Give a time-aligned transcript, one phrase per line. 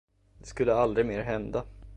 [0.39, 1.63] Det skulle aldrig mer hända.